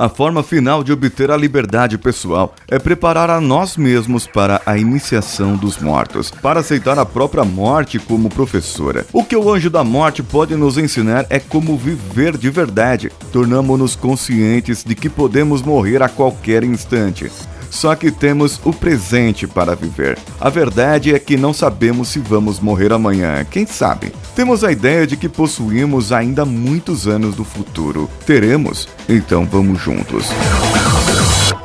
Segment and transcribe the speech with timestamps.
[0.00, 4.78] A forma final de obter a liberdade pessoal é preparar a nós mesmos para a
[4.78, 9.04] iniciação dos mortos, para aceitar a própria morte como professora.
[9.12, 13.10] O que o anjo da morte pode nos ensinar é como viver de verdade.
[13.32, 17.28] Tornamos-nos conscientes de que podemos morrer a qualquer instante.
[17.70, 20.18] Só que temos o presente para viver.
[20.40, 24.12] A verdade é que não sabemos se vamos morrer amanhã, quem sabe?
[24.34, 28.08] Temos a ideia de que possuímos ainda muitos anos do futuro.
[28.26, 28.88] Teremos?
[29.08, 30.26] Então vamos juntos.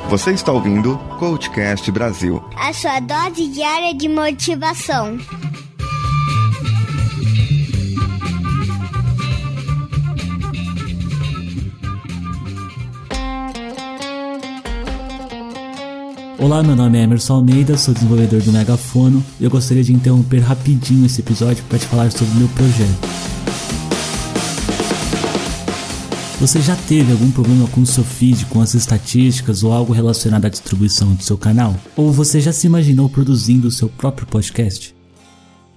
[0.08, 5.18] Você está ouvindo Coachcast Brasil a sua dose diária de motivação.
[16.44, 20.40] Olá, meu nome é Emerson Almeida, sou desenvolvedor do Megafono e eu gostaria de interromper
[20.40, 23.08] rapidinho esse episódio para te falar sobre o meu projeto.
[26.38, 30.44] Você já teve algum problema com o seu feed, com as estatísticas ou algo relacionado
[30.44, 31.74] à distribuição do seu canal?
[31.96, 34.94] Ou você já se imaginou produzindo o seu próprio podcast?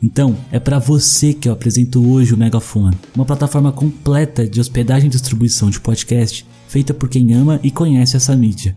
[0.03, 5.07] Então, é para você que eu apresento hoje o Megafone, uma plataforma completa de hospedagem
[5.07, 8.75] e distribuição de podcast feita por quem ama e conhece essa mídia.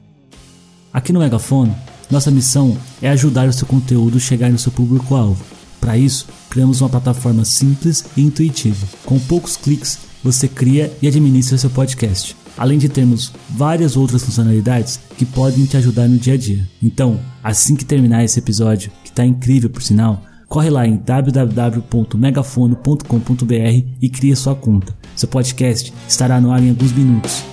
[0.93, 1.73] Aqui no Megafone,
[2.11, 5.41] nossa missão é ajudar o seu conteúdo a chegar no seu público-alvo.
[5.81, 8.89] Para isso, criamos uma plataforma simples e intuitiva.
[9.05, 14.99] Com poucos cliques, você cria e administra seu podcast, além de termos várias outras funcionalidades
[15.17, 16.69] que podem te ajudar no dia a dia.
[16.83, 23.87] Então, assim que terminar esse episódio, que está incrível por sinal, corre lá em www.megafono.com.br
[24.03, 24.93] e cria sua conta.
[25.15, 27.45] Seu podcast estará no ar em alguns minutos.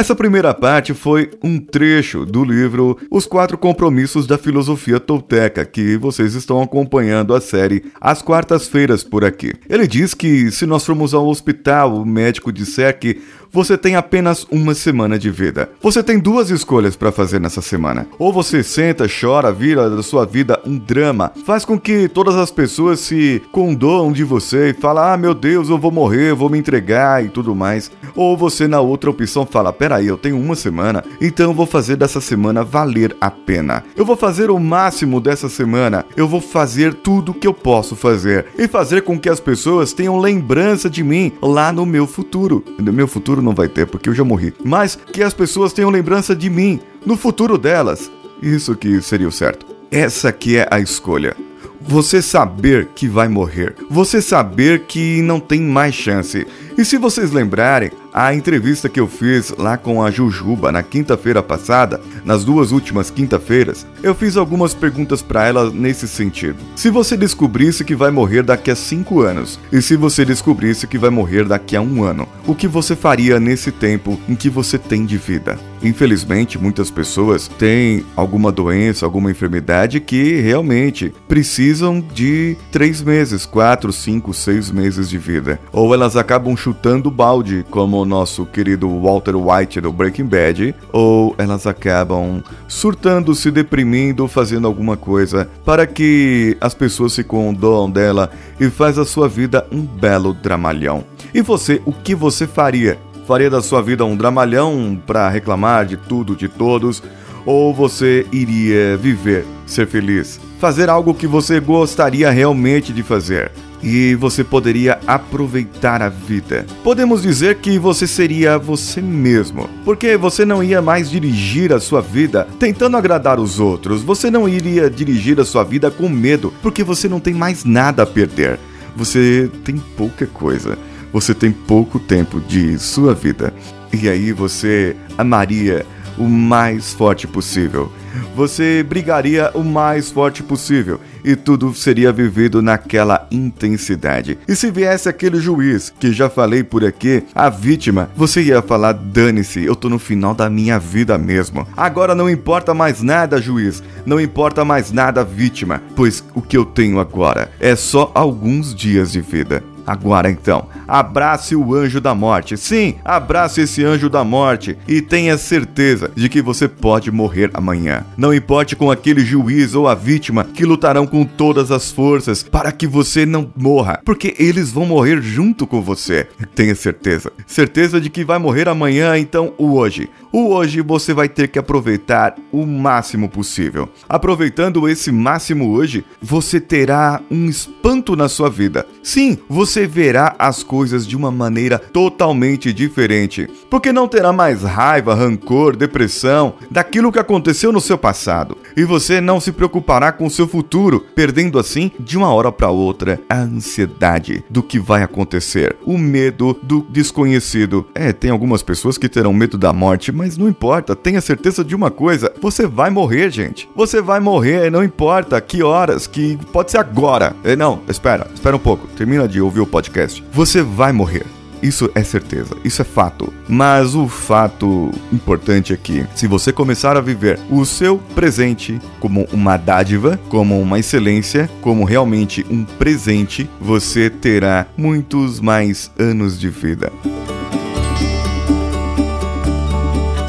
[0.00, 5.98] Essa primeira parte foi um trecho do livro Os Quatro Compromissos da Filosofia Tolteca, que
[5.98, 9.52] vocês estão acompanhando a série às quartas-feiras por aqui.
[9.68, 13.20] Ele diz que se nós formos ao hospital, o médico disser que
[13.52, 15.70] você tem apenas uma semana de vida.
[15.80, 18.06] Você tem duas escolhas para fazer nessa semana.
[18.18, 22.50] Ou você senta, chora, vira da sua vida um drama, faz com que todas as
[22.50, 26.48] pessoas se condoam de você e falam: "Ah, meu Deus, eu vou morrer, eu vou
[26.48, 27.90] me entregar" e tudo mais.
[28.14, 31.96] Ou você na outra opção fala: "Peraí, eu tenho uma semana, então eu vou fazer
[31.96, 33.84] dessa semana valer a pena.
[33.96, 36.04] Eu vou fazer o máximo dessa semana.
[36.16, 40.18] Eu vou fazer tudo que eu posso fazer e fazer com que as pessoas tenham
[40.18, 42.64] lembrança de mim lá no meu futuro.
[42.78, 45.90] No meu futuro não vai ter porque eu já morri, mas que as pessoas tenham
[45.90, 48.10] lembrança de mim no futuro delas.
[48.42, 49.66] Isso que seria o certo.
[49.90, 51.36] Essa que é a escolha.
[51.80, 53.74] Você saber que vai morrer.
[53.90, 56.46] Você saber que não tem mais chance.
[56.76, 61.42] E se vocês lembrarem, a entrevista que eu fiz lá com a Jujuba na quinta-feira
[61.42, 66.58] passada, nas duas últimas quinta-feiras, eu fiz algumas perguntas para ela nesse sentido.
[66.74, 70.98] Se você descobrisse que vai morrer daqui a cinco anos, e se você descobrisse que
[70.98, 74.78] vai morrer daqui a um ano, o que você faria nesse tempo em que você
[74.78, 75.58] tem de vida?
[75.82, 83.92] Infelizmente, muitas pessoas têm alguma doença, alguma enfermidade que realmente precisam de três meses, quatro,
[83.92, 85.58] cinco, seis meses de vida.
[85.72, 86.69] Ou elas acabam chutando
[87.10, 93.50] balde, como o nosso querido Walter White do Breaking Bad, ou elas acabam surtando, se
[93.50, 99.28] deprimindo, fazendo alguma coisa para que as pessoas se condoam dela e faz a sua
[99.28, 101.04] vida um belo dramalhão.
[101.32, 102.98] E você, o que você faria?
[103.26, 107.02] Faria da sua vida um dramalhão para reclamar de tudo, de todos?
[107.46, 113.50] Ou você iria viver, ser feliz, fazer algo que você gostaria realmente de fazer?
[113.82, 116.66] E você poderia aproveitar a vida.
[116.82, 122.00] Podemos dizer que você seria você mesmo, porque você não ia mais dirigir a sua
[122.00, 126.84] vida tentando agradar os outros, você não iria dirigir a sua vida com medo, porque
[126.84, 128.58] você não tem mais nada a perder.
[128.96, 130.76] Você tem pouca coisa,
[131.12, 133.54] você tem pouco tempo de sua vida.
[133.92, 135.86] E aí você amaria
[136.18, 137.90] o mais forte possível.
[138.34, 144.38] Você brigaria o mais forte possível e tudo seria vivido naquela intensidade.
[144.48, 148.92] E se viesse aquele juiz que já falei por aqui, a vítima, você ia falar:
[148.92, 151.66] dane-se, eu tô no final da minha vida mesmo.
[151.76, 156.64] Agora não importa mais nada, juiz, não importa mais nada, vítima, pois o que eu
[156.64, 159.62] tenho agora é só alguns dias de vida.
[159.90, 162.56] Agora então, abrace o anjo da morte.
[162.56, 168.06] Sim, abrace esse anjo da morte e tenha certeza de que você pode morrer amanhã.
[168.16, 172.70] Não importe com aquele juiz ou a vítima que lutarão com todas as forças para
[172.70, 176.28] que você não morra, porque eles vão morrer junto com você.
[176.54, 177.32] Tenha certeza.
[177.44, 180.08] Certeza de que vai morrer amanhã, então o hoje.
[180.30, 183.88] O hoje você vai ter que aproveitar o máximo possível.
[184.08, 188.86] Aproveitando esse máximo hoje, você terá um espanto na sua vida.
[189.02, 195.14] Sim, você verá as coisas de uma maneira totalmente diferente, porque não terá mais raiva,
[195.14, 198.56] rancor, depressão daquilo que aconteceu no seu passado.
[198.76, 202.70] E você não se preocupará com o seu futuro, perdendo assim, de uma hora para
[202.70, 207.86] outra, a ansiedade do que vai acontecer, o medo do desconhecido.
[207.94, 211.74] É, tem algumas pessoas que terão medo da morte, mas não importa, tenha certeza de
[211.74, 213.68] uma coisa: você vai morrer, gente.
[213.74, 217.34] Você vai morrer, não importa que horas, que pode ser agora.
[217.44, 220.24] É, não, espera, espera um pouco, termina de ouvir o podcast.
[220.32, 221.26] Você vai morrer.
[221.62, 223.32] Isso é certeza, isso é fato.
[223.46, 229.58] Mas o fato importante aqui, se você começar a viver o seu presente como uma
[229.58, 236.90] dádiva, como uma excelência, como realmente um presente, você terá muitos mais anos de vida.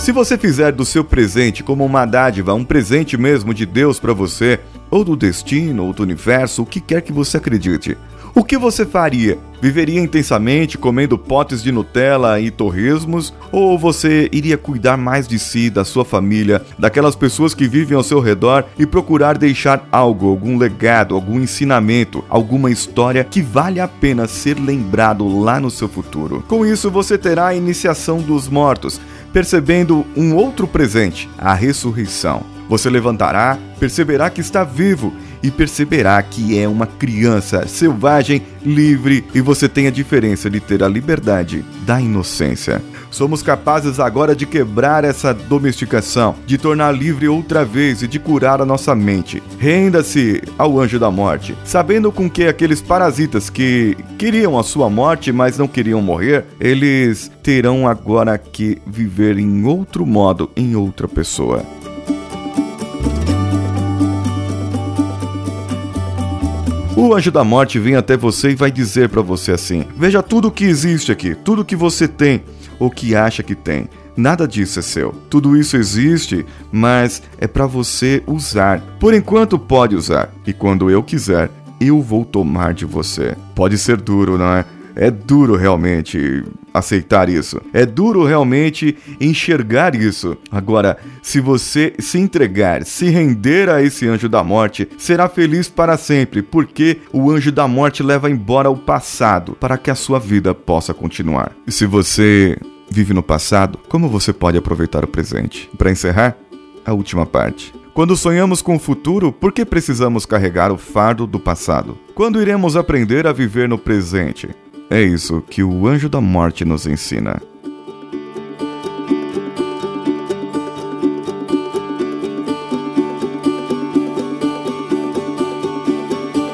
[0.01, 4.13] Se você fizer do seu presente como uma dádiva, um presente mesmo de Deus para
[4.13, 7.95] você, ou do destino, ou do universo, o que quer que você acredite,
[8.33, 9.37] o que você faria?
[9.61, 13.33] Viveria intensamente comendo potes de Nutella e torresmos?
[13.51, 18.03] Ou você iria cuidar mais de si, da sua família, daquelas pessoas que vivem ao
[18.03, 23.87] seu redor e procurar deixar algo, algum legado, algum ensinamento, alguma história que vale a
[23.87, 26.43] pena ser lembrado lá no seu futuro?
[26.47, 28.99] Com isso, você terá a iniciação dos mortos
[29.31, 32.43] percebendo um outro presente, a ressurreição.
[32.67, 39.41] Você levantará, perceberá que está vivo e perceberá que é uma criança selvagem, livre e
[39.41, 42.81] você tem a diferença de ter a liberdade da inocência.
[43.11, 48.61] Somos capazes agora de quebrar essa domesticação, de tornar livre outra vez e de curar
[48.61, 49.43] a nossa mente.
[49.59, 55.31] Renda-se ao anjo da morte, sabendo com que aqueles parasitas que queriam a sua morte,
[55.31, 61.65] mas não queriam morrer, eles terão agora que viver em outro modo, em outra pessoa.
[67.01, 70.49] O anjo da morte vem até você e vai dizer para você assim: Veja tudo
[70.49, 72.43] o que existe aqui, tudo que você tem
[72.77, 73.89] ou que acha que tem.
[74.15, 75.11] Nada disso é seu.
[75.27, 78.81] Tudo isso existe, mas é para você usar.
[78.99, 81.49] Por enquanto pode usar, e quando eu quiser,
[81.79, 83.35] eu vou tomar de você.
[83.55, 84.63] Pode ser duro, não é?
[84.95, 86.43] É duro realmente
[86.73, 87.61] aceitar isso.
[87.73, 90.37] É duro realmente enxergar isso.
[90.51, 95.97] Agora, se você se entregar, se render a esse anjo da morte, será feliz para
[95.97, 100.53] sempre, porque o anjo da morte leva embora o passado para que a sua vida
[100.53, 101.51] possa continuar.
[101.67, 102.57] E se você
[102.89, 105.69] vive no passado, como você pode aproveitar o presente?
[105.77, 106.35] Para encerrar,
[106.85, 107.73] a última parte.
[107.93, 111.97] Quando sonhamos com o futuro, por que precisamos carregar o fardo do passado?
[112.15, 114.49] Quando iremos aprender a viver no presente?
[114.91, 117.41] É isso que o anjo da morte nos ensina.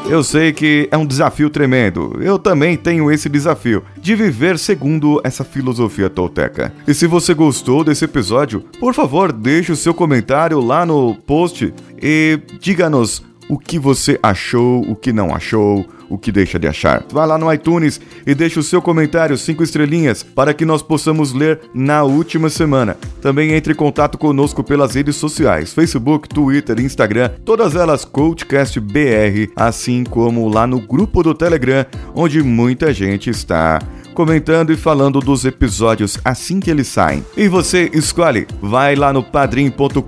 [0.07, 2.19] Eu sei que é um desafio tremendo.
[2.22, 6.72] Eu também tenho esse desafio de viver segundo essa filosofia tolteca.
[6.88, 11.74] E se você gostou desse episódio, por favor, deixe o seu comentário lá no post
[12.00, 17.04] e diga-nos o que você achou, o que não achou, o que deixa de achar.
[17.12, 21.33] Vá lá no iTunes e deixe o seu comentário, cinco estrelinhas, para que nós possamos
[21.33, 22.97] ler na última semana.
[23.21, 29.52] Também entre em contato conosco pelas redes sociais, Facebook, Twitter, Instagram, todas elas CoachCast BR,
[29.56, 31.85] assim como lá no grupo do Telegram,
[32.16, 33.80] onde muita gente está
[34.18, 37.24] comentando e falando dos episódios assim que eles saem.
[37.38, 40.02] E você escolhe, vai lá no padrim.com.br,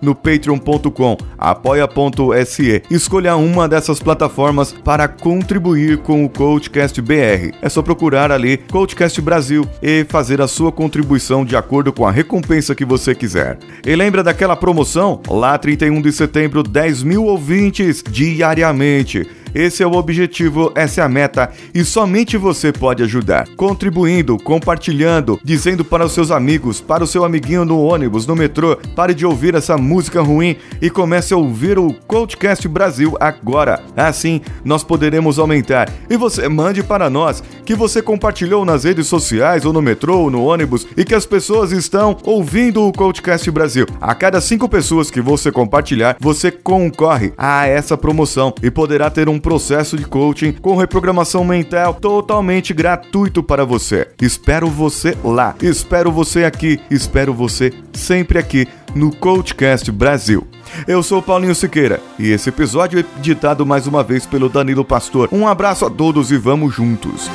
[0.00, 7.54] no patreon.com, apoia.se, escolha uma dessas plataformas para contribuir com o Coachcast BR.
[7.60, 12.10] É só procurar ali Coachcast Brasil e fazer a sua contribuição de acordo com a
[12.10, 13.58] recompensa que você quiser.
[13.84, 15.20] E lembra daquela promoção?
[15.28, 19.28] Lá 31 de setembro, 10 mil ouvintes diariamente.
[19.54, 23.46] Esse é o objetivo, essa é a meta e somente você pode ajudar.
[23.56, 28.76] Contribuindo, compartilhando, dizendo para os seus amigos, para o seu amiguinho no ônibus, no metrô,
[28.96, 33.82] pare de ouvir essa música ruim e comece a ouvir o Coachcast Brasil agora.
[33.96, 35.90] Assim, nós poderemos aumentar.
[36.08, 40.30] E você mande para nós que você compartilhou nas redes sociais ou no metrô ou
[40.30, 43.86] no ônibus e que as pessoas estão ouvindo o Coachcast Brasil.
[44.00, 49.28] A cada cinco pessoas que você compartilhar, você concorre a essa promoção e poderá ter
[49.28, 54.08] um processo de coaching com reprogramação mental totalmente gratuito para você.
[54.22, 60.46] Espero você lá, espero você aqui, espero você sempre aqui no Coachcast Brasil.
[60.86, 65.28] Eu sou Paulinho Siqueira e esse episódio é editado mais uma vez pelo Danilo Pastor.
[65.32, 67.28] Um abraço a todos e vamos juntos.